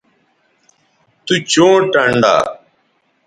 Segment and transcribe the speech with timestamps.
[1.25, 2.35] تو چوں ٹنڈا